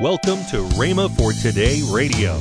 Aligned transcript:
Welcome 0.00 0.44
to 0.46 0.56
Rhema 0.74 1.08
for 1.16 1.32
Today 1.32 1.80
Radio. 1.88 2.36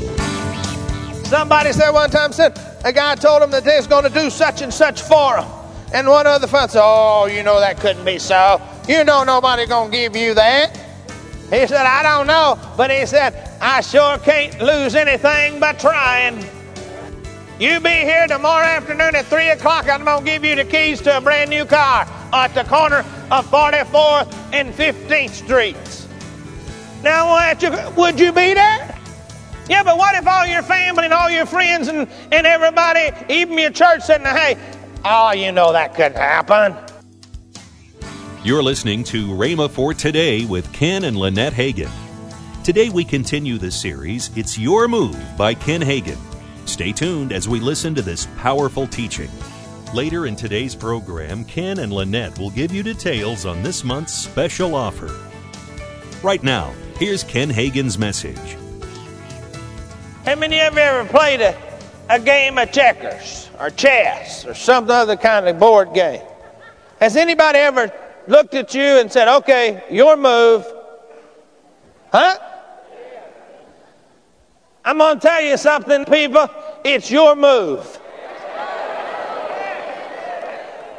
Somebody 1.25 1.71
said 1.71 1.91
one 1.91 2.09
time, 2.09 2.31
said 2.33 2.59
a 2.83 2.91
guy 2.91 3.13
told 3.13 3.43
him 3.43 3.51
that 3.51 3.63
they's 3.63 3.85
going 3.85 4.05
to 4.05 4.09
do 4.09 4.31
such 4.31 4.63
and 4.63 4.73
such 4.73 5.03
for 5.03 5.37
him. 5.37 5.47
And 5.93 6.07
one 6.07 6.25
other 6.25 6.47
fellow 6.47 6.65
said, 6.65 6.81
oh, 6.83 7.27
you 7.27 7.43
know 7.43 7.59
that 7.59 7.79
couldn't 7.79 8.05
be 8.05 8.17
so. 8.17 8.59
You 8.89 9.03
know 9.03 9.23
nobody 9.23 9.67
going 9.67 9.91
to 9.91 9.95
give 9.95 10.15
you 10.15 10.33
that. 10.33 10.75
He 11.51 11.67
said, 11.67 11.85
I 11.85 12.01
don't 12.01 12.25
know. 12.25 12.57
But 12.75 12.89
he 12.89 13.05
said, 13.05 13.35
I 13.61 13.81
sure 13.81 14.17
can't 14.17 14.59
lose 14.59 14.95
anything 14.95 15.59
by 15.59 15.73
trying. 15.73 16.43
You 17.59 17.79
be 17.79 17.89
here 17.89 18.25
tomorrow 18.25 18.65
afternoon 18.65 19.13
at 19.13 19.25
3 19.25 19.49
o'clock. 19.49 19.87
I'm 19.87 20.03
going 20.03 20.25
to 20.25 20.25
give 20.25 20.43
you 20.43 20.55
the 20.55 20.65
keys 20.65 21.01
to 21.01 21.17
a 21.17 21.21
brand 21.21 21.51
new 21.51 21.65
car 21.65 22.07
at 22.33 22.55
the 22.55 22.63
corner 22.63 23.05
of 23.29 23.45
44th 23.45 24.33
and 24.53 24.73
15th 24.73 25.29
Streets. 25.29 26.02
Now, 27.03 27.27
I 27.27 27.53
want 27.53 27.61
you, 27.61 27.71
would 27.97 28.19
you 28.19 28.31
be 28.31 28.53
there? 28.53 28.97
Yeah, 29.69 29.83
but 29.83 29.97
what 29.97 30.15
if 30.15 30.25
all 30.25 30.45
your 30.45 30.63
family 30.63 31.05
and 31.05 31.13
all 31.13 31.29
your 31.29 31.45
friends 31.45 31.89
and, 31.89 32.07
and 32.31 32.47
everybody, 32.47 33.11
even 33.29 33.57
your 33.57 33.71
church, 33.71 34.03
said, 34.03 34.21
hey, 34.21 34.57
oh, 35.03 35.31
you 35.33 35.51
know 35.51 35.73
that 35.73 35.95
couldn't 35.95 36.17
happen. 36.17 36.75
You're 38.43 38.63
listening 38.63 39.03
to 39.05 39.27
Rhema 39.27 39.69
for 39.69 39.93
Today 39.93 40.45
with 40.45 40.71
Ken 40.71 41.03
and 41.03 41.17
Lynette 41.17 41.53
Hagin. 41.53 41.91
Today 42.63 42.89
we 42.89 43.03
continue 43.03 43.57
the 43.57 43.71
series, 43.71 44.31
It's 44.37 44.57
Your 44.57 44.87
Move 44.87 45.17
by 45.37 45.53
Ken 45.53 45.81
Hagin. 45.81 46.17
Stay 46.65 46.93
tuned 46.93 47.33
as 47.33 47.49
we 47.49 47.59
listen 47.59 47.93
to 47.95 48.01
this 48.01 48.27
powerful 48.37 48.87
teaching. 48.87 49.29
Later 49.93 50.25
in 50.25 50.37
today's 50.37 50.73
program, 50.73 51.43
Ken 51.43 51.79
and 51.79 51.91
Lynette 51.91 52.39
will 52.39 52.49
give 52.49 52.73
you 52.73 52.81
details 52.81 53.45
on 53.45 53.61
this 53.61 53.83
month's 53.83 54.13
special 54.13 54.73
offer. 54.73 55.32
Right 56.23 56.41
now, 56.41 56.73
here's 56.99 57.21
Ken 57.21 57.49
Hagin's 57.49 57.97
message. 57.97 58.55
How 60.23 60.35
many 60.35 60.61
of 60.61 60.73
you 60.73 60.79
ever 60.79 61.09
played 61.09 61.41
a, 61.41 61.53
a 62.09 62.17
game 62.17 62.57
of 62.57 62.71
checkers 62.71 63.49
or 63.59 63.69
chess 63.69 64.45
or 64.45 64.53
some 64.53 64.89
other 64.89 65.17
kind 65.17 65.49
of 65.49 65.59
board 65.59 65.93
game? 65.93 66.21
Has 67.01 67.17
anybody 67.17 67.59
ever 67.59 67.91
looked 68.27 68.53
at 68.53 68.73
you 68.73 68.81
and 68.81 69.11
said, 69.11 69.27
okay, 69.27 69.83
your 69.91 70.15
move? 70.15 70.65
Huh? 72.09 72.37
I'm 74.85 74.99
going 74.99 75.19
to 75.19 75.27
tell 75.27 75.41
you 75.41 75.57
something, 75.57 76.05
people. 76.05 76.49
It's 76.85 77.11
your 77.11 77.35
move. 77.35 77.99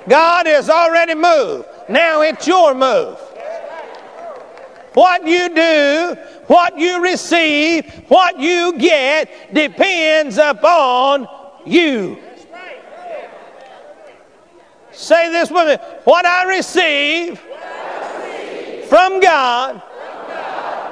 God 0.06 0.44
has 0.44 0.68
already 0.68 1.14
moved. 1.14 1.64
Now 1.88 2.20
it's 2.20 2.46
your 2.46 2.74
move. 2.74 3.18
What 4.94 5.26
you 5.26 5.48
do, 5.48 6.16
what 6.46 6.78
you 6.78 7.02
receive, 7.02 7.92
what 8.08 8.38
you 8.38 8.78
get 8.78 9.52
depends 9.52 10.38
upon 10.38 11.28
you. 11.66 12.18
Say 14.92 15.30
this 15.30 15.50
with 15.50 15.80
me. 15.80 15.86
What 16.04 16.24
I 16.24 16.44
receive 16.56 17.40
from 18.88 19.18
God 19.18 19.82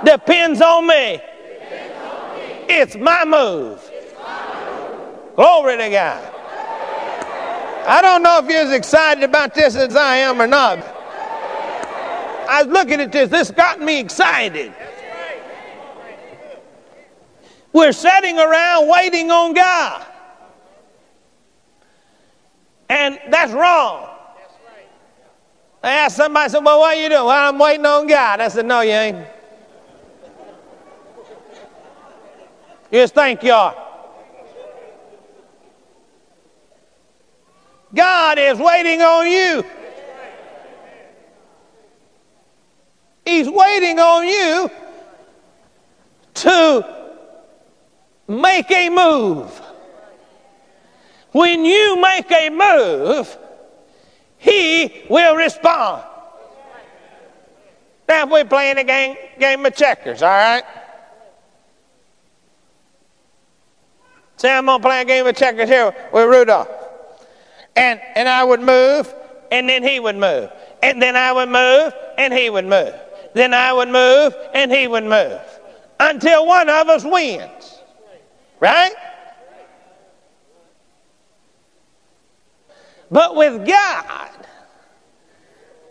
depends 0.05 0.61
on 0.61 0.89
me. 0.89 1.21
It's 2.69 2.97
my 2.97 3.25
move. 3.25 3.81
Glory 5.37 5.77
to 5.77 5.89
God. 5.91 6.35
I 7.87 8.01
don't 8.03 8.23
know 8.23 8.39
if 8.39 8.51
you're 8.51 8.63
as 8.63 8.73
excited 8.73 9.23
about 9.23 9.55
this 9.55 9.77
as 9.77 9.95
I 9.95 10.17
am 10.17 10.43
or 10.43 10.47
not. 10.49 10.92
I 12.49 12.63
was 12.63 12.73
looking 12.73 13.01
at 13.01 13.13
this. 13.13 13.31
This 13.31 13.51
got 13.51 13.81
me 13.81 14.01
excited. 14.01 14.73
We're 17.73 17.93
sitting 17.93 18.39
around 18.39 18.89
waiting 18.89 19.31
on 19.31 19.55
God. 19.55 20.07
And 22.89 23.19
that's 23.31 23.53
wrong. 23.53 24.09
I 25.83 25.93
asked 25.93 26.17
somebody, 26.17 26.45
I 26.45 26.49
said, 26.49 26.65
Well, 26.65 26.79
what 26.79 26.97
are 26.97 27.01
you 27.01 27.09
doing? 27.09 27.25
Well, 27.25 27.49
I'm 27.49 27.59
waiting 27.59 27.87
on 27.87 28.07
God. 28.07 28.41
I 28.41 28.49
said, 28.49 28.67
No, 28.67 28.83
you 28.83 28.91
ain't. 28.91 29.27
You 32.91 32.99
just 32.99 33.15
think 33.15 33.43
you 33.43 33.53
are. 33.53 33.75
God 37.95 38.39
is 38.39 38.59
waiting 38.59 39.01
on 39.01 39.27
you. 39.27 39.65
He's 43.43 43.51
waiting 43.51 43.99
on 43.99 44.25
you 44.25 44.71
to 46.35 47.17
make 48.29 48.71
a 48.71 48.89
move. 48.89 49.51
When 51.33 51.65
you 51.65 52.01
make 52.01 52.31
a 52.31 52.51
move, 52.51 53.37
He 54.39 55.03
will 55.11 55.35
respond. 55.35 56.05
Now, 58.09 58.27
we're 58.27 58.45
playing 58.45 58.79
a 58.79 58.85
game, 58.85 59.17
game 59.41 59.67
of 59.67 59.75
checkers, 59.75 60.23
all 60.23 60.29
right? 60.29 60.63
Say, 64.37 64.57
I'm 64.57 64.67
going 64.67 64.81
to 64.81 64.87
play 64.87 65.01
a 65.01 65.05
game 65.05 65.27
of 65.27 65.35
checkers 65.35 65.69
here 65.69 65.93
with 66.13 66.29
Rudolph. 66.29 66.69
And, 67.75 68.01
and 68.15 68.29
I 68.29 68.45
would 68.45 68.61
move, 68.61 69.13
and 69.51 69.69
then 69.69 69.83
he 69.83 69.99
would 69.99 70.15
move. 70.15 70.49
And 70.81 71.03
then 71.03 71.17
I 71.17 71.33
would 71.33 71.49
move, 71.49 71.93
and 72.17 72.33
he 72.33 72.49
would 72.49 72.67
move. 72.67 72.95
Then 73.35 73.55
I 73.55 73.73
would 73.73 73.89
move, 73.89 74.35
and 74.55 74.71
he 74.71 74.87
would 74.87 75.05
move. 75.05 75.41
Until 75.99 76.47
one 76.47 76.69
of 76.69 76.89
us 76.89 77.05
wins. 77.05 77.81
Right? 78.61 78.93
But 83.11 83.37
with 83.37 83.67
God, 83.67 84.31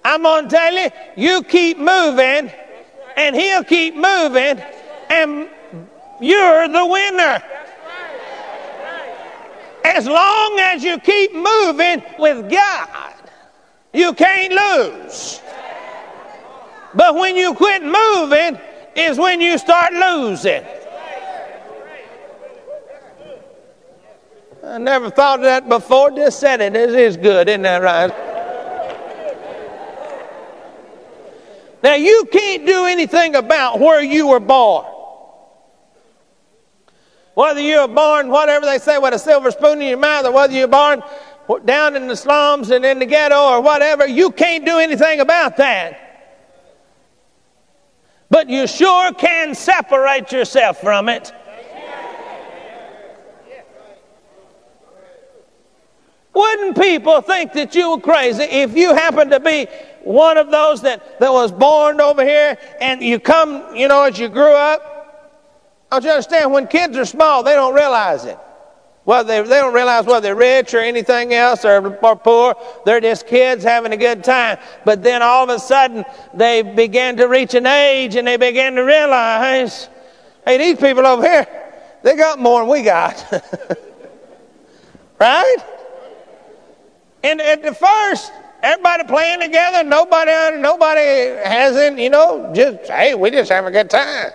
I'm 0.03 0.24
going 0.24 0.46
to 0.46 0.50
tell 0.50 0.74
you, 0.74 0.90
you 1.16 1.44
keep 1.44 1.78
moving, 1.78 2.52
and 3.16 3.35
he'll 3.35 3.63
keep 3.63 3.96
moving, 3.96 4.59
and 5.09 5.47
you're 6.19 6.68
the 6.68 6.85
winner. 6.85 7.44
As 9.84 10.08
long 10.08 10.59
as 10.59 10.84
you 10.84 11.00
keep 11.00 11.34
moving 11.34 12.03
with 12.18 12.50
God, 12.50 13.13
you 13.94 14.13
can't 14.13 14.53
lose. 14.53 15.41
But 16.94 17.16
when 17.16 17.35
you 17.35 17.53
quit 17.53 17.84
moving, 17.84 18.59
is 18.96 19.18
when 19.18 19.40
you 19.41 19.57
start 19.57 19.94
losing. 19.94 20.63
I 24.63 24.78
never 24.78 25.09
thought 25.09 25.40
of 25.40 25.46
that 25.46 25.68
before. 25.68 26.12
Just 26.12 26.40
said 26.40 26.62
it. 26.62 26.75
It 26.75 26.91
is 26.91 27.18
good, 27.18 27.50
isn't 27.50 27.63
that 27.63 27.81
right? 27.81 28.12
Now, 31.84 31.96
you 31.96 32.25
can't 32.31 32.66
do 32.66 32.85
anything 32.85 33.35
about 33.35 33.79
where 33.79 34.03
you 34.03 34.28
were 34.28 34.40
born. 34.40 34.85
Whether 37.34 37.62
you 37.62 37.79
were 37.81 37.88
born, 37.88 38.29
whatever 38.29 38.66
they 38.66 38.78
say, 38.78 39.00
with 39.00 39.16
a 39.16 39.19
silver 39.19 39.50
spoon 39.50 39.81
in 39.81 39.88
your 39.88 39.97
mouth, 39.97 40.25
or 40.25 40.31
whether 40.31 40.53
you're 40.53 40.68
born 40.68 41.02
down 41.66 41.96
in 41.96 42.08
the 42.08 42.16
slums 42.16 42.69
and 42.69 42.85
in 42.85 43.00
the 43.00 43.06
ghetto 43.06 43.35
or 43.35 43.62
whatever, 43.62 44.08
you 44.08 44.31
can't 44.31 44.63
do 44.63 44.78
anything 44.78 45.22
about 45.22 45.58
that. 45.58 46.11
But 48.31 48.50
you 48.50 48.66
sure 48.66 49.14
can 49.14 49.53
separate 49.53 50.31
yourself 50.31 50.80
from 50.80 51.09
it. 51.09 51.34
Wouldn't 56.34 56.80
people 56.80 57.20
think 57.20 57.52
that 57.53 57.75
you 57.75 57.91
were 57.91 58.00
crazy 58.00 58.44
if 58.44 58.75
you 58.75 58.94
happened 58.94 59.31
to 59.31 59.41
be 59.41 59.68
one 60.03 60.38
of 60.38 60.50
those 60.50 60.81
that, 60.84 61.20
that 61.20 61.31
was 61.31 61.52
born 61.52 62.00
over 62.00 62.24
here 62.24 62.58
and 62.80 63.02
you 63.02 63.20
come, 63.20 63.75
you 63.75 63.90
know, 63.90 64.03
as 64.03 64.18
you 64.18 64.30
grew 64.30 64.53
up? 64.53 64.88
Don't 65.91 66.06
you 66.06 66.09
understand? 66.09 66.53
When 66.53 66.67
kids 66.67 66.97
are 66.97 67.03
small, 67.03 67.44
they 67.44 67.53
don't 67.53 67.76
realize 67.76 68.23
it. 68.23 68.40
Well, 69.03 69.24
they, 69.24 69.42
they 69.42 69.59
don't 69.59 69.74
realize 69.74 70.06
whether 70.06 70.22
they're 70.22 70.36
rich 70.36 70.74
or 70.76 70.80
anything 70.80 71.34
else 71.34 71.66
or, 71.66 71.98
or 71.98 72.16
poor. 72.16 72.56
They're 72.86 73.02
just 73.02 73.26
kids 73.26 73.64
having 73.64 73.94
a 73.94 73.98
good 73.98 74.24
time. 74.24 74.59
But 74.86 75.02
then 75.02 75.24
all 75.24 75.44
of 75.44 75.50
a 75.50 75.59
sudden, 75.59 76.06
they 76.36 76.62
begin 76.62 77.18
to 77.18 77.26
reach 77.26 77.56
an 77.56 77.66
age 77.66 78.16
and 78.16 78.28
they 78.28 78.38
begin 78.38 78.76
to 78.76 78.84
realize, 78.84 79.90
hey, 80.46 80.58
these 80.59 80.78
people 80.78 81.08
over 81.08 81.24
here, 81.24 81.48
they 82.03 82.16
got 82.16 82.38
more 82.38 82.62
than 82.62 82.70
we 82.70 82.84
got. 82.84 83.26
right? 85.20 85.58
And 87.24 87.42
at 87.42 87.64
the 87.64 87.74
first, 87.74 88.32
everybody 88.62 89.04
playing 89.06 89.40
together, 89.40 89.84
nobody, 89.84 90.59
nobody 90.59 91.02
hasn't, 91.44 91.97
you 91.97 92.12
know, 92.12 92.52
just, 92.54 92.88
hey, 92.92 93.16
we 93.16 93.32
just 93.32 93.52
having 93.52 93.70
a 93.70 93.72
good 93.72 93.90
time. 93.90 94.32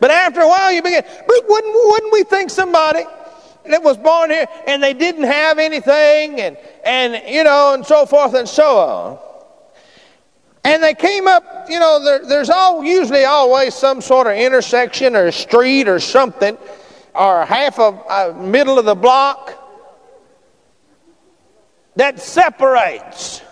But 0.00 0.10
after 0.10 0.40
a 0.40 0.48
while, 0.48 0.70
you 0.70 0.82
begin, 0.82 1.02
but 1.04 1.48
wouldn't, 1.48 1.74
wouldn't 1.74 2.12
we 2.12 2.24
think 2.24 2.50
somebody 2.50 3.04
that 3.66 3.82
was 3.82 3.96
born 3.96 4.30
here 4.30 4.46
and 4.66 4.82
they 4.82 4.94
didn't 4.94 5.24
have 5.24 5.58
anything 5.58 6.40
and, 6.40 6.56
and, 6.84 7.22
you 7.28 7.44
know, 7.44 7.74
and 7.74 7.86
so 7.86 8.06
forth 8.06 8.34
and 8.34 8.48
so 8.48 8.78
on? 8.78 9.18
And 10.64 10.82
they 10.82 10.94
came 10.94 11.26
up, 11.26 11.66
you 11.68 11.80
know, 11.80 12.02
there, 12.04 12.24
there's 12.26 12.50
all, 12.50 12.84
usually 12.84 13.24
always 13.24 13.74
some 13.74 14.00
sort 14.00 14.26
of 14.28 14.34
intersection 14.34 15.16
or 15.16 15.30
street 15.32 15.88
or 15.88 15.98
something, 15.98 16.56
or 17.14 17.44
half 17.44 17.78
of 17.78 18.00
uh, 18.08 18.32
middle 18.38 18.78
of 18.78 18.84
the 18.84 18.94
block 18.94 19.58
that 21.96 22.20
separates. 22.20 23.42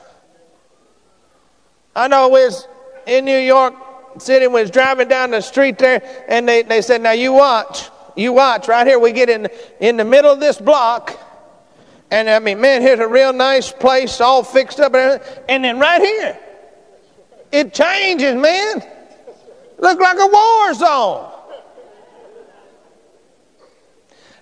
I 1.95 2.09
know 2.09 2.29
was 2.29 2.69
in 3.06 3.25
New 3.25 3.39
York 3.39 3.75
City, 4.19 4.47
was 4.47 4.71
driving 4.71 5.09
down 5.09 5.33
the 5.33 5.41
street 5.41 5.79
there, 5.79 6.03
and 6.29 6.49
they, 6.49 6.63
they 6.63 6.81
said, 6.81 7.01
now 7.01 7.13
you 7.13 7.33
watch, 7.33 7.91
you 8.17 8.33
watch, 8.33 8.69
right 8.69 8.87
here 8.87 8.99
we 8.99 9.12
get 9.12 9.29
in, 9.29 9.49
in 9.81 9.97
the 9.97 10.05
middle 10.05 10.33
of 10.33 10.41
this 10.41 10.59
block, 10.59 11.19
and 12.11 12.29
I 12.29 12.39
mean, 12.39 12.61
man, 12.61 12.83
here's 12.83 12.99
a 12.99 13.09
real 13.09 13.33
nice 13.33 13.71
place, 13.71 14.21
all 14.21 14.43
fixed 14.43 14.81
up, 14.81 14.95
and, 14.95 15.23
and 15.49 15.65
then 15.65 15.79
right 15.79 16.01
here, 16.01 16.39
it 17.53 17.73
changes, 17.73 18.35
man. 18.35 18.83
Look 19.79 20.01
like 20.01 20.19
a 20.19 20.27
war 20.27 20.75
zone. 20.75 21.33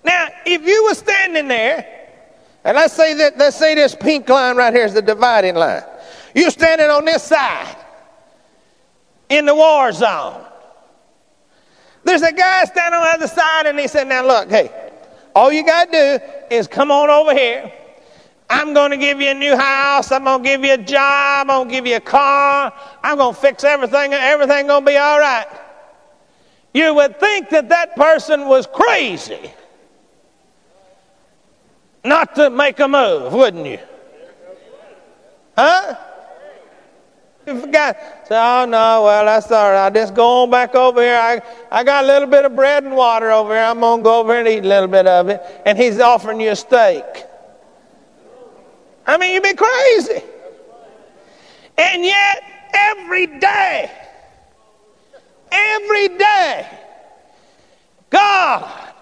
Now, 0.03 0.27
if 0.45 0.65
you 0.65 0.85
were 0.85 0.95
standing 0.95 1.47
there, 1.47 1.99
and 2.63 2.75
let's 2.75 2.93
say 2.93 3.13
that 3.15 3.37
let's 3.37 3.55
say 3.55 3.75
this 3.75 3.95
pink 3.95 4.27
line 4.27 4.57
right 4.57 4.73
here 4.73 4.85
is 4.85 4.93
the 4.93 5.01
dividing 5.01 5.55
line. 5.55 5.83
You're 6.35 6.51
standing 6.51 6.89
on 6.89 7.05
this 7.05 7.23
side 7.23 7.75
in 9.29 9.45
the 9.45 9.55
war 9.55 9.91
zone. 9.91 10.45
There's 12.03 12.21
a 12.21 12.31
guy 12.31 12.65
standing 12.65 12.99
on 12.99 13.03
the 13.03 13.25
other 13.25 13.27
side, 13.27 13.65
and 13.65 13.79
he 13.79 13.87
said, 13.87 14.07
Now 14.07 14.25
look, 14.25 14.49
hey, 14.49 14.71
all 15.35 15.51
you 15.51 15.65
got 15.65 15.91
to 15.91 16.19
do 16.49 16.55
is 16.55 16.67
come 16.67 16.91
on 16.91 17.09
over 17.09 17.33
here. 17.33 17.71
I'm 18.49 18.73
going 18.73 18.91
to 18.91 18.97
give 18.97 19.21
you 19.21 19.29
a 19.29 19.33
new 19.33 19.55
house. 19.55 20.11
I'm 20.11 20.23
going 20.23 20.41
to 20.41 20.49
give 20.49 20.63
you 20.63 20.73
a 20.73 20.77
job. 20.77 21.49
I'm 21.49 21.59
going 21.59 21.69
to 21.69 21.73
give 21.75 21.85
you 21.85 21.97
a 21.97 22.01
car. 22.01 22.73
I'm 23.03 23.17
going 23.17 23.35
to 23.35 23.39
fix 23.39 23.63
everything. 23.63 24.13
Everything 24.13 24.65
going 24.65 24.83
to 24.83 24.91
be 24.91 24.97
all 24.97 25.19
right. 25.19 25.45
You 26.73 26.95
would 26.95 27.19
think 27.19 27.49
that 27.49 27.69
that 27.69 27.95
person 27.95 28.47
was 28.47 28.65
crazy 28.65 29.51
not 32.03 32.35
to 32.35 32.49
make 32.49 32.79
a 32.79 32.87
move, 32.87 33.33
wouldn't 33.33 33.65
you? 33.65 33.79
Huh? 35.55 35.95
Forgot. 37.61 37.97
Say, 38.27 38.35
oh 38.35 38.65
no, 38.65 39.03
well 39.03 39.25
that's 39.25 39.51
all 39.51 39.71
right. 39.71 39.85
I'll 39.85 39.91
just 39.91 40.13
go 40.13 40.43
on 40.43 40.49
back 40.49 40.75
over 40.75 41.01
here. 41.01 41.17
I, 41.17 41.41
I 41.71 41.83
got 41.83 42.03
a 42.03 42.07
little 42.07 42.27
bit 42.27 42.45
of 42.45 42.55
bread 42.55 42.83
and 42.83 42.95
water 42.95 43.31
over 43.31 43.53
here. 43.53 43.63
I'm 43.63 43.79
gonna 43.79 44.03
go 44.03 44.19
over 44.19 44.35
and 44.35 44.47
eat 44.47 44.63
a 44.63 44.67
little 44.67 44.87
bit 44.87 45.07
of 45.07 45.29
it. 45.29 45.41
And 45.65 45.77
he's 45.77 45.99
offering 45.99 46.39
you 46.39 46.51
a 46.51 46.55
steak. 46.55 47.05
I 49.05 49.17
mean, 49.17 49.33
you'd 49.33 49.43
be 49.43 49.53
crazy. 49.53 50.23
And 51.77 52.03
yet, 52.03 52.43
every 52.73 53.25
day, 53.25 53.91
every 55.51 56.09
day, 56.09 56.67
God 58.09 58.93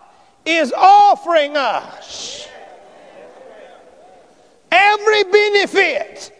is 0.46 0.72
offering 0.74 1.58
us 1.58 2.48
every 4.72 5.24
benefit 5.24 6.37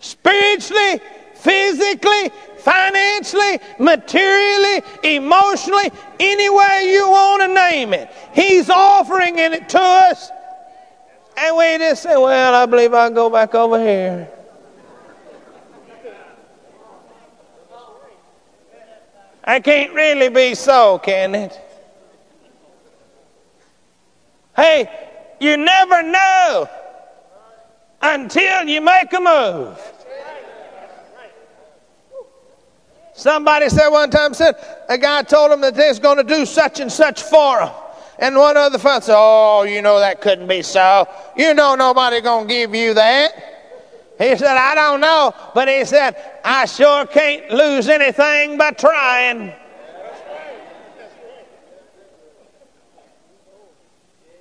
spiritually, 0.00 1.00
physically, 1.34 2.30
financially, 2.58 3.60
materially, 3.78 4.82
emotionally, 5.04 5.90
any 6.18 6.50
way 6.50 6.92
you 6.92 7.08
want 7.08 7.42
to 7.42 7.48
name 7.54 7.94
it. 7.94 8.10
He's 8.32 8.68
offering 8.68 9.38
it 9.38 9.68
to 9.68 9.78
us. 9.80 10.30
And 11.38 11.56
we 11.56 11.78
just 11.78 12.02
say, 12.02 12.16
well, 12.16 12.54
I 12.54 12.66
believe 12.66 12.94
I'll 12.94 13.10
go 13.10 13.30
back 13.30 13.54
over 13.54 13.78
here. 13.78 14.28
I 19.44 19.60
can't 19.60 19.92
really 19.92 20.28
be 20.28 20.56
so, 20.56 20.98
can 20.98 21.34
it? 21.36 21.60
Hey, 24.56 24.88
you 25.38 25.56
never 25.56 26.02
know 26.02 26.68
until 28.02 28.64
you 28.64 28.80
make 28.80 29.12
a 29.12 29.20
move. 29.20 29.92
Somebody 33.14 33.70
said 33.70 33.88
one 33.88 34.10
time, 34.10 34.34
said 34.34 34.56
a 34.90 34.98
guy 34.98 35.22
told 35.22 35.50
him 35.50 35.62
that 35.62 35.74
they're 35.74 35.94
going 35.94 36.18
to 36.18 36.24
do 36.24 36.44
such 36.44 36.80
and 36.80 36.92
such 36.92 37.22
for 37.22 37.60
him. 37.60 37.70
And 38.18 38.36
one 38.36 38.56
other 38.56 38.78
fellow 38.78 39.00
said, 39.00 39.16
Oh, 39.16 39.62
you 39.62 39.80
know 39.82 39.98
that 39.98 40.20
couldn't 40.20 40.48
be 40.48 40.62
so. 40.62 41.08
You 41.36 41.54
know 41.54 41.74
nobody 41.74 42.20
going 42.20 42.46
to 42.46 42.54
give 42.54 42.74
you 42.74 42.94
that. 42.94 43.32
He 44.18 44.36
said, 44.36 44.56
I 44.56 44.74
don't 44.74 45.00
know. 45.00 45.34
But 45.54 45.68
he 45.68 45.84
said, 45.84 46.40
I 46.44 46.64
sure 46.66 47.06
can't 47.06 47.50
lose 47.50 47.88
anything 47.88 48.56
by 48.56 48.70
trying. 48.72 49.52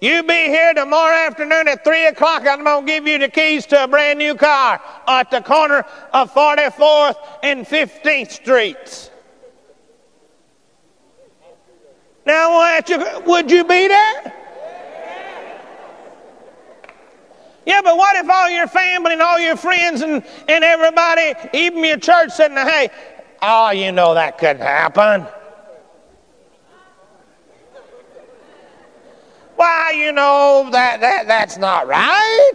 You 0.01 0.23
be 0.23 0.33
here 0.33 0.73
tomorrow 0.73 1.15
afternoon 1.15 1.67
at 1.67 1.83
3 1.83 2.07
o'clock. 2.07 2.45
I'm 2.47 2.63
going 2.63 2.85
to 2.85 2.91
give 2.91 3.07
you 3.07 3.17
the 3.17 3.29
keys 3.29 3.65
to 3.67 3.85
a 3.85 3.87
brand 3.87 4.19
new 4.19 4.35
car 4.35 4.81
at 5.07 5.31
the 5.31 5.41
corner 5.41 5.85
of 6.13 6.33
44th 6.33 7.15
and 7.43 7.65
15th 7.65 8.31
Streets. 8.31 9.09
Now, 12.25 12.79
would 13.25 13.51
you 13.51 13.63
be 13.63 13.87
there? 13.87 14.33
Yeah, 17.65 17.81
but 17.81 17.97
what 17.97 18.15
if 18.15 18.29
all 18.29 18.49
your 18.49 18.67
family 18.67 19.13
and 19.13 19.21
all 19.21 19.39
your 19.39 19.55
friends 19.55 20.01
and, 20.01 20.23
and 20.47 20.63
everybody, 20.63 21.33
even 21.53 21.83
your 21.83 21.97
church, 21.97 22.31
said, 22.31 22.51
hey, 22.51 22.89
oh, 23.41 23.71
you 23.71 23.91
know 23.91 24.13
that 24.13 24.37
couldn't 24.37 24.61
happen. 24.61 25.25
Why, 29.55 29.91
you 29.91 30.11
know, 30.11 30.67
that, 30.71 30.99
that, 30.99 31.27
that's 31.27 31.57
not 31.57 31.87
right. 31.87 32.53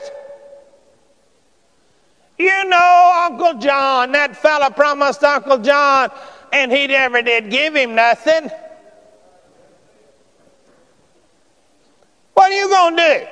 You 2.39 2.65
know, 2.69 3.27
Uncle 3.31 3.61
John, 3.61 4.13
that 4.13 4.37
fella 4.37 4.71
promised 4.71 5.23
Uncle 5.23 5.59
John, 5.59 6.11
and 6.53 6.73
he 6.73 6.87
never 6.87 7.23
did 7.23 7.51
give 7.51 7.75
him 7.75 7.95
nothing. 7.95 8.51
What 12.35 12.51
are 12.51 12.55
you 12.55 12.69
going 12.69 12.97
to 12.97 13.03
do? 13.03 13.27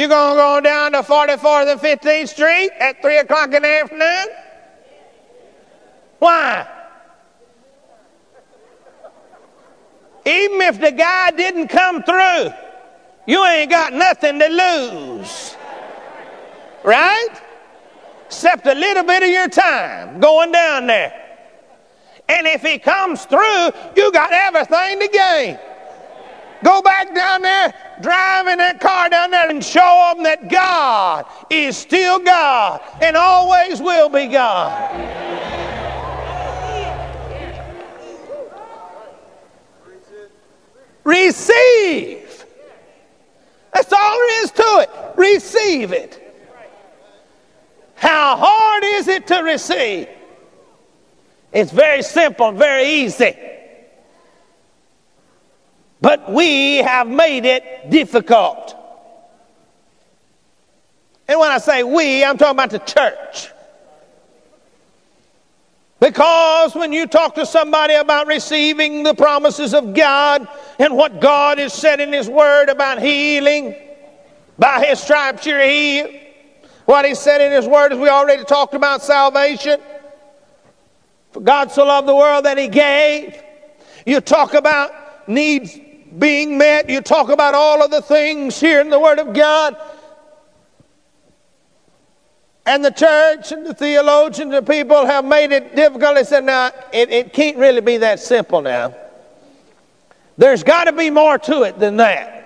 You 0.00 0.08
going 0.08 0.36
to 0.36 0.40
go 0.40 0.60
down 0.60 0.92
to 0.92 1.02
44th 1.02 1.72
and 1.72 1.80
15th 1.80 2.28
Street 2.28 2.70
at 2.78 3.02
3 3.02 3.18
o'clock 3.18 3.52
in 3.52 3.62
the 3.62 3.68
afternoon? 3.68 4.26
Why? 6.20 6.66
Even 10.26 10.60
if 10.60 10.80
the 10.80 10.92
guy 10.92 11.30
didn't 11.30 11.68
come 11.68 12.02
through, 12.02 12.50
you 13.26 13.44
ain't 13.44 13.70
got 13.70 13.92
nothing 13.92 14.38
to 14.38 14.48
lose. 14.48 15.56
Right? 16.84 17.40
Except 18.26 18.66
a 18.66 18.74
little 18.74 19.04
bit 19.04 19.22
of 19.22 19.28
your 19.28 19.48
time 19.48 20.20
going 20.20 20.52
down 20.52 20.86
there. 20.86 21.20
And 22.28 22.46
if 22.46 22.62
he 22.62 22.78
comes 22.78 23.24
through, 23.24 23.70
you 23.96 24.12
got 24.12 24.32
everything 24.32 25.00
to 25.00 25.08
gain. 25.08 25.58
Go 26.62 26.82
back 26.82 27.14
down 27.14 27.42
there, 27.42 27.74
drive 28.02 28.46
in 28.46 28.58
that 28.58 28.80
car 28.80 29.08
down 29.08 29.30
there, 29.30 29.48
and 29.48 29.64
show 29.64 30.12
them 30.14 30.22
that 30.24 30.50
God 30.50 31.24
is 31.48 31.76
still 31.76 32.18
God 32.18 32.82
and 33.00 33.16
always 33.16 33.80
will 33.80 34.10
be 34.10 34.26
God. 34.26 35.69
Receive. 41.10 42.44
That's 43.74 43.92
all 43.92 44.18
there 44.18 44.44
is 44.44 44.50
to 44.52 44.62
it. 44.62 44.90
Receive 45.16 45.92
it. 45.92 46.16
How 47.96 48.36
hard 48.36 48.84
is 48.84 49.08
it 49.08 49.26
to 49.26 49.42
receive? 49.42 50.08
It's 51.52 51.72
very 51.72 52.02
simple, 52.02 52.52
very 52.52 52.84
easy. 52.88 53.36
But 56.00 56.32
we 56.32 56.76
have 56.76 57.08
made 57.08 57.44
it 57.44 57.90
difficult. 57.90 58.76
And 61.26 61.40
when 61.40 61.50
I 61.50 61.58
say 61.58 61.82
we, 61.82 62.24
I'm 62.24 62.38
talking 62.38 62.52
about 62.52 62.70
the 62.70 62.78
church. 62.78 63.50
Because 66.00 66.74
when 66.74 66.94
you 66.94 67.06
talk 67.06 67.34
to 67.34 67.44
somebody 67.44 67.94
about 67.94 68.26
receiving 68.26 69.02
the 69.02 69.14
promises 69.14 69.74
of 69.74 69.92
God 69.92 70.48
and 70.78 70.96
what 70.96 71.20
God 71.20 71.58
has 71.58 71.74
said 71.74 72.00
in 72.00 72.10
His 72.10 72.28
Word 72.28 72.70
about 72.70 73.02
healing, 73.02 73.76
by 74.58 74.84
His 74.86 74.98
stripes 74.98 75.44
you're 75.44 75.62
healed. 75.62 76.10
What 76.86 77.04
He 77.04 77.14
said 77.14 77.42
in 77.42 77.52
His 77.52 77.66
Word 77.66 77.92
is 77.92 77.98
we 77.98 78.08
already 78.08 78.44
talked 78.44 78.72
about 78.72 79.02
salvation. 79.02 79.78
For 81.32 81.40
God 81.40 81.70
so 81.70 81.84
loved 81.84 82.08
the 82.08 82.16
world 82.16 82.46
that 82.46 82.56
He 82.56 82.68
gave. 82.68 83.40
You 84.06 84.22
talk 84.22 84.54
about 84.54 85.28
needs 85.28 85.78
being 86.18 86.56
met. 86.56 86.88
You 86.88 87.02
talk 87.02 87.28
about 87.28 87.54
all 87.54 87.82
of 87.82 87.90
the 87.90 88.00
things 88.00 88.58
here 88.58 88.80
in 88.80 88.88
the 88.88 88.98
Word 88.98 89.18
of 89.18 89.34
God. 89.34 89.76
And 92.66 92.84
the 92.84 92.90
church 92.90 93.52
and 93.52 93.66
the 93.66 93.74
theologians 93.74 94.54
and 94.54 94.66
people 94.66 95.06
have 95.06 95.24
made 95.24 95.50
it 95.50 95.74
difficult. 95.74 96.14
They 96.14 96.24
said, 96.24 96.44
now, 96.44 96.70
it, 96.92 97.10
it 97.10 97.32
can't 97.32 97.56
really 97.56 97.80
be 97.80 97.96
that 97.96 98.20
simple 98.20 98.60
now. 98.60 98.94
There's 100.36 100.62
got 100.62 100.84
to 100.84 100.92
be 100.92 101.10
more 101.10 101.38
to 101.38 101.62
it 101.62 101.78
than 101.78 101.96
that. 101.96 102.40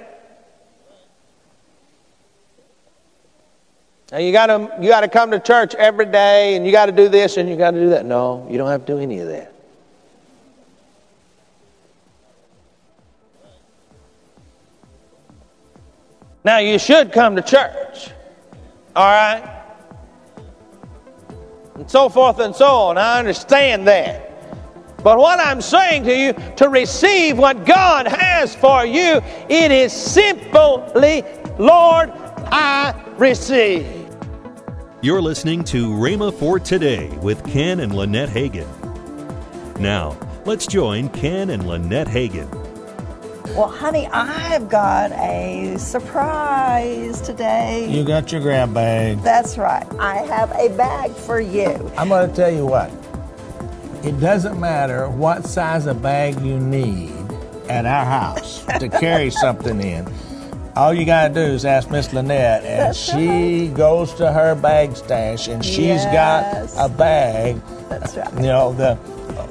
Now 4.12 4.18
you 4.18 4.32
got 4.32 4.46
to 4.46 4.70
you 4.80 4.88
got 4.88 5.00
to 5.00 5.08
come 5.08 5.30
to 5.32 5.40
church 5.40 5.74
every 5.74 6.06
day, 6.06 6.54
and 6.54 6.64
you 6.64 6.70
got 6.70 6.86
to 6.86 6.92
do 6.92 7.08
this 7.08 7.36
and 7.36 7.48
you 7.48 7.56
got 7.56 7.72
to 7.72 7.80
do 7.80 7.88
that. 7.90 8.06
No, 8.06 8.46
you 8.48 8.58
don't 8.58 8.68
have 8.68 8.86
to 8.86 8.92
do 8.92 8.98
any 8.98 9.18
of 9.18 9.28
that. 9.28 9.52
Now 16.44 16.58
you 16.58 16.78
should 16.78 17.10
come 17.10 17.34
to 17.36 17.42
church, 17.42 18.10
all 18.94 19.04
right, 19.04 19.53
and 21.74 21.90
so 21.90 22.08
forth 22.08 22.38
and 22.38 22.54
so 22.54 22.66
on. 22.66 22.98
I 22.98 23.18
understand 23.18 23.86
that. 23.88 24.30
But 25.02 25.18
what 25.18 25.38
I'm 25.38 25.60
saying 25.60 26.04
to 26.04 26.16
you, 26.16 26.32
to 26.56 26.70
receive 26.70 27.36
what 27.36 27.66
God 27.66 28.06
has 28.06 28.54
for 28.54 28.86
you, 28.86 29.20
it 29.50 29.70
is 29.70 29.92
simply, 29.92 31.22
Lord, 31.58 32.10
I 32.46 32.94
receive. 33.18 33.86
You're 35.02 35.20
listening 35.20 35.62
to 35.64 35.90
Rhema 35.90 36.32
for 36.32 36.58
Today 36.58 37.08
with 37.18 37.44
Ken 37.46 37.80
and 37.80 37.94
Lynette 37.94 38.30
Hagin. 38.30 38.66
Now, 39.78 40.16
let's 40.46 40.66
join 40.66 41.10
Ken 41.10 41.50
and 41.50 41.66
Lynette 41.66 42.08
Hagin. 42.08 42.63
Well, 43.50 43.68
honey, 43.68 44.08
I've 44.08 44.68
got 44.68 45.12
a 45.12 45.76
surprise 45.78 47.20
today. 47.20 47.86
You 47.88 48.02
got 48.04 48.32
your 48.32 48.40
grab 48.40 48.74
bag. 48.74 49.20
That's 49.22 49.58
right. 49.58 49.86
I 50.00 50.16
have 50.16 50.50
a 50.52 50.74
bag 50.76 51.12
for 51.12 51.40
you. 51.40 51.70
I'm 51.96 52.08
going 52.08 52.28
to 52.28 52.34
tell 52.34 52.50
you 52.50 52.66
what. 52.66 52.90
It 54.02 54.18
doesn't 54.18 54.58
matter 54.58 55.08
what 55.08 55.44
size 55.46 55.86
of 55.86 56.02
bag 56.02 56.40
you 56.40 56.58
need 56.58 57.12
at 57.68 57.86
our 57.86 58.04
house 58.04 58.64
to 58.80 58.88
carry 59.00 59.30
something 59.30 59.80
in. 59.80 60.12
All 60.74 60.92
you 60.92 61.04
got 61.06 61.28
to 61.28 61.34
do 61.34 61.40
is 61.40 61.64
ask 61.64 61.90
Miss 61.90 62.12
Lynette, 62.12 62.64
and 62.64 62.80
That's 62.88 62.98
she 62.98 63.68
goes 63.68 64.12
to 64.14 64.32
her 64.32 64.56
bag 64.56 64.96
stash, 64.96 65.46
and 65.46 65.64
she's 65.64 65.78
Yes. 66.02 66.74
got 66.74 66.86
a 66.86 66.92
bag. 66.92 67.60
That's 67.88 68.16
right. 68.16 68.34
You 68.34 68.40
know 68.48 68.72
the 68.72 68.98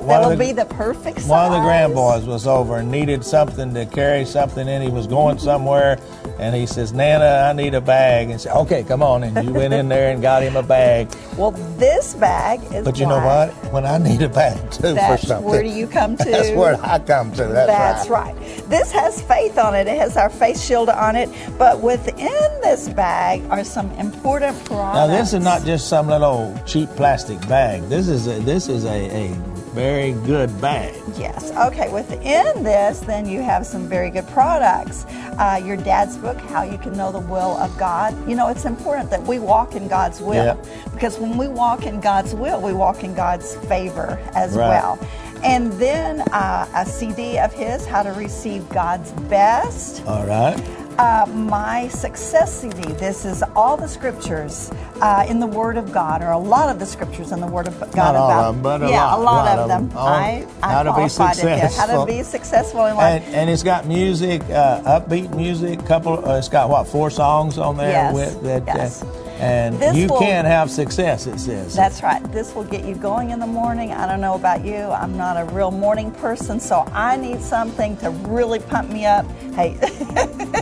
That'll 0.07 0.31
the, 0.31 0.37
be 0.37 0.51
the 0.51 0.65
perfect 0.65 1.19
size. 1.21 1.29
one 1.29 1.45
of 1.45 1.51
the 1.53 1.59
grandboys 1.59 2.25
was 2.25 2.47
over 2.47 2.77
and 2.77 2.91
needed 2.91 3.23
something 3.23 3.73
to 3.73 3.85
carry 3.85 4.25
something 4.25 4.67
in. 4.67 4.81
He 4.81 4.89
was 4.89 5.07
going 5.07 5.37
somewhere, 5.39 5.99
and 6.39 6.55
he 6.55 6.65
says, 6.65 6.93
"Nana, 6.93 7.49
I 7.49 7.53
need 7.53 7.73
a 7.73 7.81
bag." 7.81 8.29
And 8.29 8.39
said, 8.39 8.55
"Okay, 8.55 8.83
come 8.83 9.01
on." 9.03 9.23
And 9.23 9.45
you 9.45 9.53
went 9.53 9.73
in 9.73 9.89
there 9.89 10.11
and 10.11 10.21
got 10.21 10.43
him 10.43 10.55
a 10.55 10.63
bag. 10.63 11.09
Well, 11.33 11.49
this 11.79 12.13
bag 12.13 12.61
is. 12.71 12.85
But 12.85 12.99
you 12.99 13.07
know 13.07 13.17
what? 13.17 13.49
When 13.73 13.87
I 13.87 13.97
need 13.97 14.21
a 14.21 14.29
bag 14.29 14.69
too 14.69 14.95
for 14.95 15.17
something, 15.17 15.49
where 15.49 15.63
do 15.63 15.69
you 15.69 15.87
come 15.87 16.15
to? 16.17 16.23
That's 16.23 16.51
where 16.55 16.79
I 16.85 16.99
come 16.99 17.31
to. 17.31 17.45
That's, 17.45 17.67
That's 17.67 18.07
right. 18.07 18.35
This 18.69 18.91
has 18.91 19.19
faith 19.23 19.57
on 19.57 19.73
it. 19.73 19.87
It 19.87 19.97
has 19.97 20.15
our 20.15 20.29
face 20.29 20.63
shield 20.63 20.89
on 20.89 21.15
it. 21.15 21.29
But 21.57 21.81
within 21.81 22.61
this 22.61 22.87
bag 22.89 23.41
are 23.49 23.63
some 23.63 23.89
important 23.93 24.63
products. 24.65 24.95
Now 24.95 25.07
this 25.07 25.33
is 25.33 25.43
not 25.43 25.65
just 25.65 25.87
some 25.89 26.07
little 26.07 26.55
cheap 26.67 26.89
plastic 26.89 27.39
bag. 27.47 27.81
This 27.89 28.07
is 28.07 28.27
a, 28.27 28.39
this 28.41 28.69
is 28.69 28.85
a, 28.85 28.89
a 29.09 29.52
very 29.73 30.13
good 30.25 30.49
bag. 30.61 30.93
Yes. 31.17 31.51
Okay. 31.51 31.91
Within 31.91 32.63
this, 32.63 32.99
then 33.01 33.27
you 33.27 33.41
have 33.41 33.65
some 33.65 33.87
very 33.87 34.09
good 34.09 34.27
products. 34.29 35.05
Uh, 35.39 35.61
your 35.65 35.77
dad's 35.77 36.15
book, 36.17 36.37
How 36.37 36.63
You 36.63 36.77
Can 36.77 36.95
Know 36.95 37.11
the 37.11 37.19
Will 37.19 37.57
of 37.57 37.75
God. 37.77 38.13
You 38.29 38.35
know, 38.35 38.49
it's 38.49 38.65
important 38.65 39.09
that 39.09 39.21
we 39.23 39.39
walk 39.39 39.75
in 39.75 39.87
God's 39.87 40.21
will 40.21 40.45
Yep. 40.45 40.65
because 40.93 41.17
when 41.19 41.37
we 41.37 41.47
walk 41.47 41.85
in 41.85 41.99
God's 41.99 42.35
will, 42.35 42.61
we 42.61 42.73
walk 42.73 43.03
in 43.03 43.13
God's 43.15 43.55
favor 43.65 44.19
as 44.35 44.55
Right. 44.55 44.67
well. 44.69 44.99
And 45.43 45.73
then 45.73 46.21
uh, 46.31 46.67
a 46.73 46.85
CD 46.85 47.37
of 47.37 47.51
his, 47.51 47.85
How 47.85 48.01
to 48.03 48.11
Receive 48.13 48.67
God's 48.69 49.11
Best. 49.27 50.05
All 50.07 50.25
right. 50.25 50.57
Uh, 50.99 51.25
my 51.33 51.87
success 51.87 52.61
CD. 52.61 52.81
This 52.93 53.25
is 53.25 53.41
all 53.55 53.75
the 53.75 53.87
scriptures 53.87 54.71
uh, 55.01 55.25
in 55.27 55.39
the 55.39 55.47
Word 55.47 55.75
of 55.75 55.91
God, 55.91 56.21
or 56.21 56.31
a 56.31 56.37
lot 56.37 56.69
of 56.69 56.77
the 56.77 56.85
scriptures 56.85 57.31
in 57.31 57.41
the 57.41 57.47
Word 57.47 57.67
of 57.67 57.79
God 57.79 57.95
Not 57.95 58.15
all 58.15 58.29
about. 58.29 58.45
of 58.49 58.53
them, 58.55 58.63
but 58.63 58.83
a 58.83 58.89
yeah, 58.89 59.03
lot- 59.05 59.19
a 59.19 59.21
lot, 59.23 59.45
lot 59.45 59.59
of 59.59 59.67
them. 59.69 59.97
All- 59.97 60.07
I, 60.07 60.45
I 60.61 60.71
how 60.71 60.83
to 60.83 60.93
be 60.93 61.01
it. 61.05 61.73
How 61.73 61.87
to 61.87 62.05
be 62.05 62.21
successful 62.21 62.85
in 62.85 62.95
life. 62.95 63.23
And, 63.25 63.35
and 63.35 63.49
it's 63.49 63.63
got 63.63 63.87
music, 63.87 64.43
uh, 64.43 64.99
upbeat 64.99 65.35
music. 65.35 65.83
Couple. 65.85 66.23
Uh, 66.29 66.37
it's 66.37 66.47
got 66.49 66.69
what 66.69 66.87
four 66.87 67.09
songs 67.09 67.57
on 67.57 67.75
there 67.75 67.89
Yes, 67.89 68.13
with 68.13 68.43
that. 68.43 68.63
yes. 68.67 69.01
Uh, 69.01 69.19
and 69.39 69.79
This 69.79 69.95
you 69.95 70.07
will- 70.07 70.19
can 70.19 70.45
have 70.45 70.69
success. 70.69 71.25
It 71.25 71.39
says. 71.39 71.75
That's 71.75 72.03
right. 72.03 72.21
This 72.31 72.53
will 72.53 72.63
get 72.65 72.85
you 72.85 72.93
going 72.93 73.31
in 73.31 73.39
the 73.39 73.47
morning. 73.47 73.91
I 73.91 74.05
don't 74.07 74.21
know 74.21 74.35
about 74.35 74.63
you. 74.63 74.75
I'm 74.77 75.17
not 75.17 75.37
a 75.37 75.45
real 75.53 75.71
morning 75.71 76.11
person, 76.11 76.59
so 76.59 76.87
I 76.93 77.17
need 77.17 77.41
something 77.41 77.97
to 77.97 78.11
really 78.11 78.59
pump 78.59 78.89
me 78.91 79.05
up. 79.07 79.25
Hey, 79.55 79.75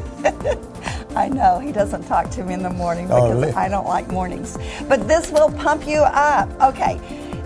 I 1.16 1.28
know 1.28 1.60
he 1.60 1.72
doesn't 1.72 2.08
talk 2.08 2.30
to 2.32 2.44
me 2.44 2.54
in 2.54 2.64
the 2.64 2.70
morning 2.70 3.08
Oh, 3.12 3.16
because 3.28 3.42
really? 3.42 3.54
I 3.54 3.68
don't 3.70 3.88
like 3.88 4.08
mornings. 4.10 4.58
But 4.88 5.08
this 5.08 5.30
will 5.32 5.52
pump 5.52 5.86
you 5.88 6.00
up. 6.00 6.50
Okay. 6.62 7.00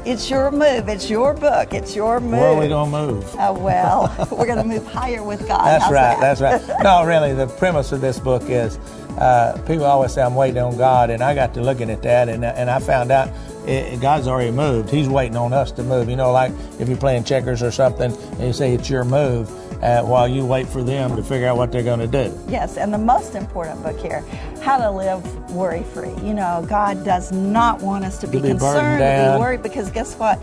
It's 0.06 0.30
your 0.30 0.52
move. 0.52 0.88
It's 0.88 1.10
your 1.10 1.34
book. 1.34 1.74
It's 1.74 1.96
your 1.96 2.20
move. 2.20 2.34
Where 2.40 2.50
are 2.50 2.60
we 2.60 2.68
gonna 2.68 2.92
move? 2.92 3.36
Oh, 3.40 3.54
well, 3.58 4.16
we're 4.32 4.46
going 4.46 4.60
to 4.60 4.64
move 4.64 4.86
higher 4.86 5.24
with 5.24 5.48
God. 5.48 5.66
That's 5.66 5.86
How's 5.86 5.94
right. 5.94 6.20
that? 6.20 6.38
That's 6.38 6.70
right. 6.70 6.84
No, 6.84 7.04
really, 7.06 7.34
the 7.34 7.48
premise 7.48 7.92
of 7.92 8.02
this 8.02 8.20
book 8.20 8.44
is 8.48 8.78
uh, 9.18 9.60
people 9.66 9.86
always 9.86 10.14
say 10.14 10.22
I'm 10.22 10.36
waiting 10.36 10.60
on 10.60 10.78
God, 10.78 11.10
and 11.10 11.24
I 11.24 11.34
got 11.34 11.56
to 11.56 11.62
looking 11.62 11.90
at 11.90 12.04
that, 12.04 12.30
and 12.30 12.46
and 12.46 12.70
I 12.70 12.78
found 12.78 13.10
out 13.12 13.30
it, 13.66 14.00
God's 14.00 14.28
already 14.28 14.52
moved. 14.52 14.92
He's 14.92 15.10
waiting 15.10 15.38
on 15.38 15.54
us 15.54 15.72
to 15.72 15.84
move. 15.84 16.08
You 16.08 16.18
know, 16.18 16.32
like 16.32 16.52
if 16.80 16.88
you're 16.88 16.98
playing 17.00 17.24
checkers 17.24 17.64
or 17.64 17.72
something, 17.72 18.12
and 18.16 18.42
you 18.42 18.54
say 18.54 18.76
it's 18.76 18.92
your 18.92 19.06
move, 19.06 19.50
uh, 19.82 20.02
while 20.04 20.28
you 20.28 20.46
wait 20.46 20.68
for 20.68 20.84
them 20.84 21.16
to 21.16 21.24
figure 21.24 21.48
out 21.48 21.58
what 21.58 21.72
they're 21.72 21.84
going 21.84 22.00
to 22.00 22.08
do. 22.08 22.38
Yes, 22.48 22.78
and 22.78 22.94
the 22.94 22.98
most 22.98 23.36
important 23.36 23.82
book 23.84 24.00
here, 24.00 24.22
How 24.62 24.78
to 24.78 24.90
Live 24.90 25.52
Worry 25.52 25.84
Free. 25.84 26.14
You 26.24 26.34
know, 26.34 26.66
God 26.68 27.04
does 27.04 27.32
not 27.32 27.82
want 27.82 28.06
us 28.06 28.18
to 28.20 28.28
be, 28.28 28.40
be 28.42 28.50
concerned, 28.50 29.00
to 29.00 29.34
be 29.36 29.40
worried, 29.40 29.64
because 29.64 29.90
guess 29.92 30.16
what? 30.16 30.42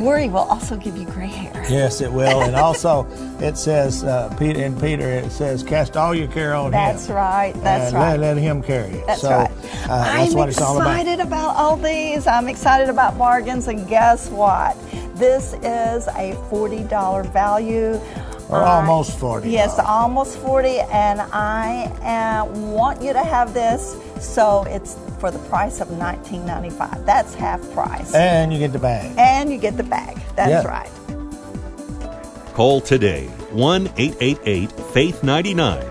Worry 0.00 0.28
will 0.28 0.38
also 0.38 0.76
give 0.76 0.96
you 0.96 1.06
gray 1.06 1.26
hair. 1.26 1.64
Yes, 1.70 2.00
it 2.00 2.12
will. 2.12 2.42
And 2.42 2.54
also, 2.54 3.06
it 3.40 3.56
says 3.56 4.04
uh, 4.04 4.34
Peter 4.38 4.62
in 4.62 4.78
Peter, 4.80 5.08
it 5.08 5.30
says, 5.30 5.62
"Cast 5.62 5.96
all 5.96 6.14
your 6.14 6.28
care 6.28 6.54
on 6.54 6.66
him. 6.66 6.72
That's 6.72 7.06
Him." 7.06 7.16
right. 7.16 7.52
That's 7.62 7.92
right. 7.94 8.18
Let, 8.18 8.36
let 8.36 8.36
Him 8.36 8.62
carry 8.62 8.90
it. 8.90 9.06
That's 9.06 9.20
so 9.22 9.30
right. 9.30 9.50
uh, 9.50 10.04
that's 10.04 10.32
I'm 10.32 10.38
what 10.38 10.48
it's 10.48 10.60
all 10.60 10.76
about. 10.76 10.90
excited 10.90 11.20
about 11.20 11.56
all 11.56 11.76
these. 11.76 12.26
I'm 12.26 12.48
excited 12.48 12.88
about 12.88 13.16
bargains, 13.18 13.68
and 13.68 13.86
guess 13.88 14.28
what? 14.28 14.76
This 15.16 15.54
is 15.62 16.08
a 16.08 16.36
$40 16.50 17.32
value. 17.32 17.98
Or 18.48 18.62
almost 18.62 19.18
40 19.18 19.50
Yes, 19.50 19.78
almost 19.78 20.38
40 20.38 20.78
and 20.80 21.20
I 21.20 21.86
uh, 22.02 22.44
want 22.46 23.02
you 23.02 23.12
to 23.12 23.22
have 23.24 23.52
this 23.54 23.96
so 24.20 24.64
it's 24.68 24.96
for 25.18 25.30
the 25.30 25.38
price 25.48 25.80
of 25.80 25.88
19.95. 25.88 27.04
That's 27.04 27.34
half 27.34 27.60
price. 27.72 28.14
And 28.14 28.52
you 28.52 28.58
get 28.58 28.72
the 28.72 28.78
bag. 28.78 29.12
And 29.18 29.50
you 29.50 29.58
get 29.58 29.76
the 29.76 29.82
bag. 29.82 30.18
That's 30.36 30.64
Yeah. 30.64 30.70
right. 30.70 30.90
Call 32.54 32.80
today 32.80 33.26
1 33.52 33.88
888 33.96 34.70
Faith 34.92 35.22
99. 35.22 35.84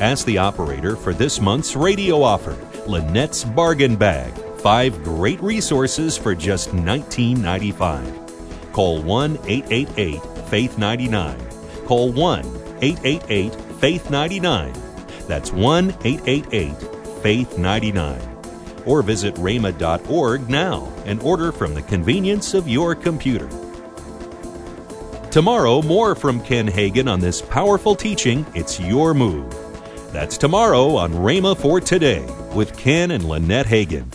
Ask 0.00 0.26
the 0.26 0.38
operator 0.38 0.96
for 0.96 1.12
this 1.12 1.40
month's 1.40 1.74
radio 1.76 2.22
offer 2.22 2.56
Lynette's 2.86 3.44
Bargain 3.44 3.96
Bag. 3.96 4.32
Five 4.58 5.02
great 5.04 5.42
resources 5.42 6.16
for 6.16 6.34
just 6.34 6.70
$19.95. 6.74 8.72
Call 8.72 9.02
1 9.02 9.38
888 9.46 10.20
Faith 10.48 10.78
99. 10.78 11.36
Call 11.84 12.12
1 12.12 12.44
888 12.80 13.54
Faith 13.80 14.10
99. 14.10 14.72
That's 15.28 15.52
1 15.52 15.90
888 16.04 17.22
Faith 17.22 17.58
99. 17.58 18.20
Or 18.86 19.02
visit 19.02 19.34
rhema.org 19.36 20.48
now 20.48 20.92
and 21.06 21.22
order 21.22 21.52
from 21.52 21.74
the 21.74 21.82
convenience 21.82 22.54
of 22.54 22.68
your 22.68 22.94
computer. 22.94 23.48
Tomorrow, 25.30 25.82
more 25.82 26.14
from 26.14 26.40
Ken 26.40 26.68
Hagin 26.68 27.10
on 27.10 27.18
this 27.18 27.42
powerful 27.42 27.96
teaching, 27.96 28.46
It's 28.54 28.78
Your 28.78 29.14
Move. 29.14 29.52
That's 30.12 30.38
tomorrow 30.38 30.94
on 30.94 31.12
Rhema 31.12 31.56
for 31.56 31.80
Today 31.80 32.24
with 32.54 32.78
Ken 32.78 33.10
and 33.10 33.24
Lynette 33.24 33.66
Hagin. 33.66 34.06